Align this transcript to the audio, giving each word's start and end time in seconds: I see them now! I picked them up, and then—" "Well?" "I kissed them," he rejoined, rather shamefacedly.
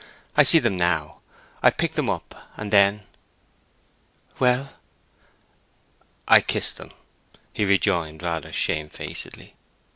I 0.35 0.41
see 0.41 0.57
them 0.57 0.77
now! 0.77 1.21
I 1.61 1.69
picked 1.69 1.93
them 1.93 2.09
up, 2.09 2.33
and 2.57 2.71
then—" 2.73 3.03
"Well?" 4.39 4.73
"I 6.27 6.41
kissed 6.41 6.77
them," 6.77 6.89
he 7.53 7.65
rejoined, 7.65 8.23
rather 8.23 8.51
shamefacedly. 8.51 9.53